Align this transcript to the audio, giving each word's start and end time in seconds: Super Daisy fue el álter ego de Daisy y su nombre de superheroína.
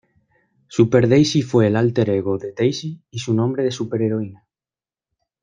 Super 0.67 1.07
Daisy 1.07 1.43
fue 1.43 1.67
el 1.67 1.75
álter 1.75 2.09
ego 2.09 2.39
de 2.39 2.53
Daisy 2.53 3.03
y 3.11 3.19
su 3.19 3.35
nombre 3.35 3.61
de 3.61 3.69
superheroína. 3.69 4.47